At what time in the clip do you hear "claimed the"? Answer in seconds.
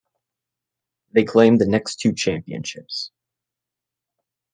1.25-1.67